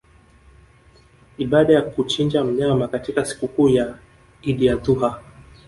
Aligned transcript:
ibada 1.37 1.73
ya 1.73 1.81
kuchinja 1.81 2.43
mnyama 2.43 2.87
katika 2.87 3.25
sikukuu 3.25 3.69
ya 3.69 3.97
Idi 4.41 4.69
Adhu 4.69 4.95
ha 4.95 5.21